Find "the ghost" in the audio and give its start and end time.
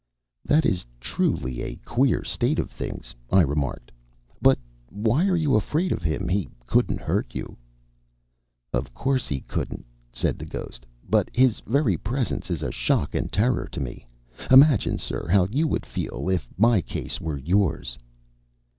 10.39-10.87